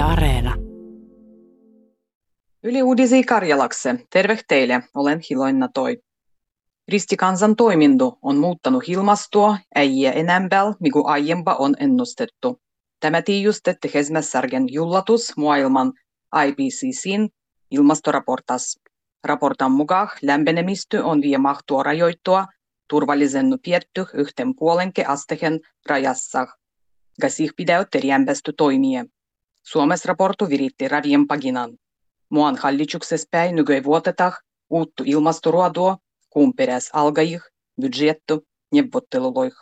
Yle 0.00 0.08
Areena. 0.08 0.56
Yle 2.62 2.82
Uudisi 2.82 3.22
Karjalakse. 3.22 4.06
Terve 4.10 4.38
teille, 4.48 4.82
olen 4.94 5.20
Hiloinna 5.30 5.68
Toi. 5.74 6.02
Ristikansan 6.88 7.56
toiminto 7.56 8.18
on 8.22 8.36
muuttanut 8.36 8.88
ilmastoa 8.88 9.58
äijä 9.74 10.12
enempää, 10.12 10.64
mikä 10.80 10.98
aiempa 11.04 11.54
on 11.54 11.74
ennustettu. 11.80 12.60
Tämä 13.00 13.22
tiijustettiin 13.22 13.92
Hesmässärgen 13.94 14.72
jullatus 14.72 15.36
maailman 15.36 15.92
IPCCin 16.46 17.28
ilmastoraportas. 17.70 18.80
Raportan 19.24 19.72
mukaan 19.72 20.08
lämpenemistö 20.22 21.04
on 21.04 21.22
vie 21.22 21.38
mahtua 21.38 21.82
rajoittua 21.82 22.46
turvallisen 22.88 23.58
pietty 23.64 24.04
yhten 24.14 24.54
puolenke 24.58 25.04
astehen 25.04 25.60
rajassa. 25.88 26.46
Gasih 27.20 27.50
pidäytti 27.56 28.06
jämpästy 28.06 28.52
toimia. 28.56 29.04
Suomessa 29.62 30.08
raportu 30.08 30.48
viritti 30.48 30.88
paginan. 31.28 31.78
Muan 32.30 32.56
hallituksessa 32.56 33.26
päin 33.30 33.56
nykyvuotetah 33.56 34.38
uuttu 34.70 35.02
ilmastoruodua 35.06 35.96
kumperäs 36.30 36.90
algajih 36.92 37.40
budjettu 37.80 38.46
neuvotteluloih. 38.72 39.52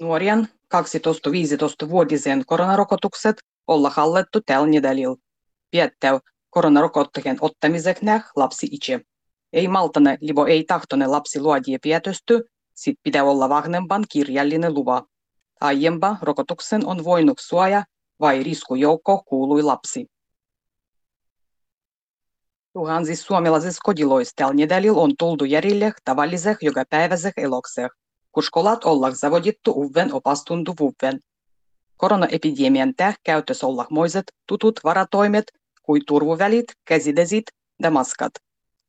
Nuorien 0.00 0.48
12-15-vuotisen 0.74 2.42
koronarokotukset 2.46 3.36
olla 3.66 3.90
hallettu 3.90 4.40
tällä 4.46 4.66
nedalilla. 4.66 5.16
Piettäy 5.70 6.18
koronarokotteen 6.50 7.36
ottamiseksi 7.40 8.06
lapsi 8.36 8.68
itse. 8.70 9.00
Ei 9.52 9.68
maltane, 9.68 10.18
libo 10.20 10.46
ei 10.46 10.64
tahtone 10.64 11.06
lapsi 11.06 11.40
luodie 11.40 11.78
pietysty, 11.82 12.44
sit 12.74 12.98
pitää 13.02 13.24
olla 13.24 13.48
vahvempan 13.48 14.04
kirjallinen 14.12 14.74
luva. 14.74 15.02
Aiempa 15.62 16.16
rokotuksen 16.22 16.86
on 16.86 17.04
voinut 17.04 17.38
suoja 17.40 17.84
vai 18.20 18.42
riskujoukko 18.42 19.22
kuului 19.26 19.62
lapsi. 19.62 20.06
Tuhansis 22.72 23.22
suomalaisissa 23.22 23.80
kodiloissa 23.84 24.32
tällä 24.36 24.54
nedälillä 24.54 25.00
on 25.00 25.12
tultu 25.18 25.44
järjille 25.44 25.92
tavalliseh 26.04 26.56
jokapäiväiseh 26.60 27.32
elokseh, 27.36 27.90
kun 28.32 28.42
skolat 28.42 28.84
ollaan 28.84 29.16
zavodittu 29.16 29.72
uven 29.76 30.14
opastuntuvuven. 30.14 31.20
Koronaepidemian 31.96 32.94
täh 32.96 33.16
käytössä 33.24 33.66
moiset 33.90 34.24
tutut 34.46 34.80
varatoimet, 34.84 35.44
kuin 35.82 36.02
turvuvälit, 36.06 36.66
käsidesit 36.84 37.44
ja 37.82 37.90
maskat. 37.90 38.32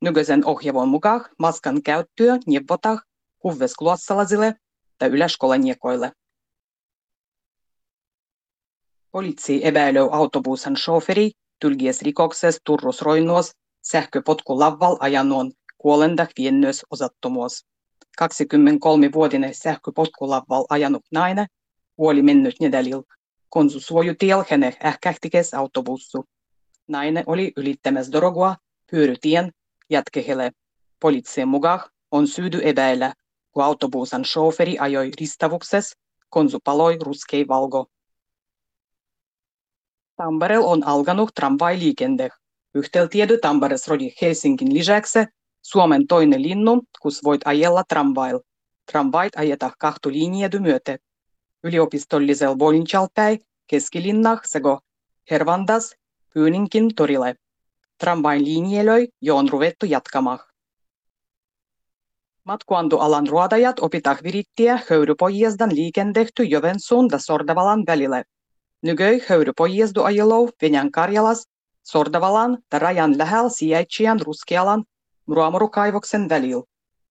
Nykyisen 0.00 0.44
ohjelman 0.46 0.88
mukaan 0.88 1.24
maskan 1.38 1.82
käyttöä 1.82 2.38
neuvotaan 2.46 3.00
kuvveskluossalaisille 3.38 4.54
ja 5.00 5.06
yläskolanniekoille. 5.06 6.12
Poliisi 9.12 9.66
epäilyy 9.66 10.08
autobuusan 10.12 10.76
shoferi 10.76 11.30
tylgies 11.60 12.02
rikoksessa 12.02 12.60
Turrus 12.64 13.02
Roinnuos 13.02 13.52
sähköpotkulavval 13.82 14.96
ajannon 15.00 15.52
kuolenda 15.78 16.26
viennös 16.38 16.82
osattomuus. 16.90 17.66
23-vuotinen 18.22 19.54
sähköpotkulavval 19.54 20.64
ajanut 20.68 21.02
nainen 21.12 21.46
kuoli 21.96 22.22
mennyt 22.22 22.54
nedälil, 22.60 23.02
kun 23.50 23.70
suojutiel 23.70 24.44
hänen 24.50 24.72
ähkähtikes 24.84 25.54
autobussu. 25.54 26.24
Nainen 26.88 27.24
oli 27.26 27.52
ylittämässä 27.56 28.12
dorogoa 28.12 28.56
pyörytien 28.90 29.52
jatkehelle. 29.90 30.50
Poliisin 31.00 31.48
mukaan 31.48 31.80
on 32.10 32.26
syydy 32.26 32.60
epäillä, 32.62 33.14
kun 33.52 33.64
autobuusan 33.64 34.24
shoferi 34.24 34.78
ajoi 34.78 35.10
ristavuksessa, 35.20 35.98
kun 36.30 36.50
paloi 36.64 36.98
ruskei 37.00 37.48
valgo. 37.48 37.86
Tampereella 40.20 40.66
on 40.66 40.84
alkanut 40.84 41.30
tramvailiikende. 41.34 42.28
Yhteystiedot 42.74 43.40
Tamperes 43.40 43.88
rodi 43.88 44.12
Helsingin 44.22 44.74
lisäksi 44.74 45.18
Suomen 45.62 46.06
toinen 46.06 46.42
linnu, 46.42 46.82
kus 47.02 47.24
voit 47.24 47.40
ajella 47.44 47.84
tramvail. 47.88 48.38
Tramvait 48.92 49.36
ajeta 49.36 49.70
kahtu 49.78 50.10
linjedu 50.10 50.58
myötä. 50.60 50.98
Yliopistollisella 51.64 52.58
Volinjalpäin 52.58 53.38
keskilinnah 53.66 54.40
sego 54.44 54.80
Hervandas 55.30 55.94
Pyyninkin 56.34 56.94
torille. 56.94 57.34
Tramvain 57.98 58.44
linjelöi 58.44 59.08
jo 59.20 59.36
on 59.36 59.48
ruvettu 59.48 59.86
jatkamaan. 59.86 60.38
Matkuantoalan 62.44 63.26
ruodajat 63.26 63.78
opitah 63.80 64.22
virittiä 64.22 64.80
höyrypojezdan 64.90 65.74
liikendehty 65.74 66.44
Jovensuun 66.44 67.08
ja 67.12 67.18
Sordavalan 67.18 67.84
välille. 67.86 68.24
Nygöi 68.82 69.20
höyrypojezdu 69.28 70.02
ajelou 70.02 70.50
Venäjän 70.62 70.90
Karjalas 70.90 71.48
Sordavalan 71.82 72.58
ja 72.72 72.78
rajan 72.78 73.18
lähellä 73.18 73.48
sijaitsevan 73.48 74.20
Ruskealan 74.20 74.84
mruamorukaivoksen 75.26 76.28
välillä. 76.28 76.62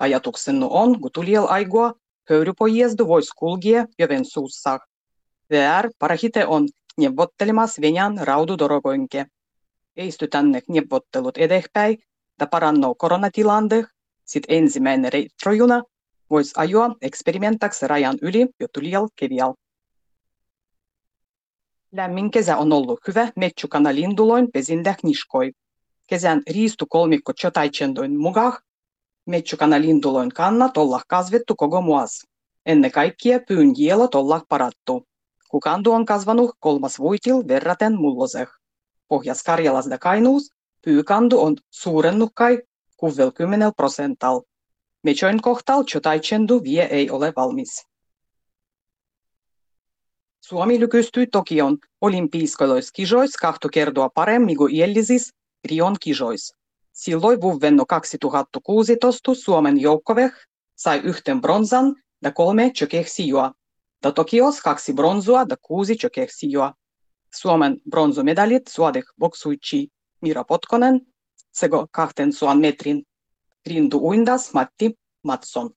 Ajatuksena 0.00 0.66
on, 0.66 1.00
kun 1.00 1.10
tulijal 1.14 1.46
aigua 1.48 1.94
höyrypojezdu 2.30 3.08
voisi 3.08 3.30
kulkea 3.38 3.86
Jovensuussa. 3.98 4.78
VR 5.50 5.90
parahite 5.98 6.46
on 6.46 6.68
neuvottelemassa 6.98 7.82
Venäjän 7.82 8.18
raududorogoinke. 8.22 9.26
Eistytänne 9.96 10.62
neuvottelut 10.68 11.38
edespäin 11.38 11.98
ja 12.40 12.46
parannoo 12.46 12.94
koronatilanne, 12.94 13.84
sit 14.24 14.44
ensimmäinen 14.48 15.12
reitrojuna 15.12 15.82
voisi 16.30 16.52
ajoa 16.56 16.96
eksperimentaksi 17.02 17.88
rajan 17.88 18.18
yli 18.22 18.46
jo 18.60 18.66
tulijal 18.72 19.08
kevial. 19.16 19.54
Lämmin 21.92 22.30
kesä 22.30 22.56
on 22.56 22.72
ollut 22.72 23.00
hyvä 23.08 23.28
Metsukana 23.36 23.94
linduloin 23.94 24.48
pesindä 24.52 24.94
niskoi. 25.02 25.52
Kesän 26.06 26.42
riistukolmikko 26.50 27.32
Chotaichendoin 27.32 28.18
mukaan 28.18 28.52
Metsukana 29.26 29.80
linduloin 29.80 30.28
kannat 30.28 30.76
olla 30.76 31.00
kasvettu 31.08 31.54
koko 31.56 31.80
muas. 31.80 32.26
Ennen 32.66 32.92
kaikkea 32.92 33.40
pyyn 33.48 33.74
jielot 33.78 34.14
olla 34.14 34.42
parattu. 34.48 35.06
Kukandu 35.48 35.92
on 35.92 36.06
kasvanut 36.06 36.50
kolmas 36.60 36.98
vuitil 36.98 37.48
verraten 37.48 37.94
mulloseh. 37.94 38.48
Pohjas-Karjalas 39.08 39.90
ja 39.90 39.98
Kainuus 39.98 40.50
pyykandu 40.84 41.40
on 41.40 41.56
suurennut 41.70 42.30
kai 42.34 42.58
60 42.96 43.72
prosental. 43.76 44.40
Mechoin 45.02 45.42
kohtal 45.42 45.84
Chotaichendu 45.84 46.62
vie 46.62 46.82
ei 46.82 47.10
ole 47.10 47.32
valmis. 47.36 47.89
Suomi 50.40 50.80
lykystyi 50.80 51.26
Tokion 51.26 51.78
olympiiskois 52.00 52.92
kisois 52.92 53.36
kahtu 53.36 53.68
kertoa 53.72 54.08
paremmin 54.08 54.56
kuin 54.56 54.74
Iellisis 54.74 55.34
Rion 55.68 55.96
kisois. 56.00 56.54
Silloin 56.92 57.40
vuonna 57.40 57.84
2016 57.88 59.34
Suomen 59.34 59.80
joukkoveh 59.80 60.32
sai 60.76 61.00
yhten 61.04 61.40
bronzan 61.40 61.96
ja 62.22 62.32
kolme 62.32 62.70
tjökehsijoa. 62.70 63.52
Ja 64.04 64.12
Tokios 64.12 64.60
kaksi 64.60 64.92
bronzua 64.92 65.46
ja 65.50 65.56
kuusi 65.62 65.96
tjökehsijoa. 65.96 66.74
Suomen 67.34 67.80
bronzomedalit 67.90 68.66
suodeh 68.68 69.04
boksuitsi 69.18 69.88
Mira 70.20 70.44
Potkonen, 70.44 71.00
sego 71.52 71.86
kahten 71.90 72.32
suan 72.32 72.58
metrin 72.60 73.02
rindu 73.66 73.98
uindas 73.98 74.52
Matti 74.54 74.94
Matson. 75.22 75.70